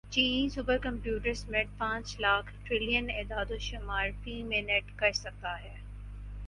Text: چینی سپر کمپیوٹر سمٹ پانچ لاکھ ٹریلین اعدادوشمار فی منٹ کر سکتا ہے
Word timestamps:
چینی 0.09 0.47
سپر 0.49 0.77
کمپیوٹر 0.77 1.33
سمٹ 1.33 1.77
پانچ 1.77 2.19
لاکھ 2.19 2.51
ٹریلین 2.63 3.09
اعدادوشمار 3.09 4.09
فی 4.23 4.41
منٹ 4.43 4.97
کر 4.97 5.11
سکتا 5.13 5.59
ہے 5.63 5.75